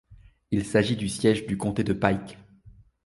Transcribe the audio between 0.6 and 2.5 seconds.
s'agit du siège du comté de Pike.